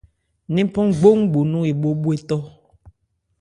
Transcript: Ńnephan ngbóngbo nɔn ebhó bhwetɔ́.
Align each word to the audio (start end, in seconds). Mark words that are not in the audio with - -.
Ńnephan 0.49 0.87
ngbóngbo 0.89 1.39
nɔn 1.51 1.67
ebhó 1.71 1.89
bhwetɔ́. 2.01 2.41